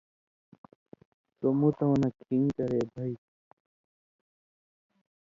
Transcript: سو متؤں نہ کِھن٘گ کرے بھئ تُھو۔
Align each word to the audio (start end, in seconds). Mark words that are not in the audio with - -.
سو 1.37 1.47
متؤں 1.59 1.95
نہ 2.01 2.09
کِھن٘گ 2.19 2.45
کرے 2.57 2.81
بھئ 2.91 3.11
تُھو۔ 3.21 3.31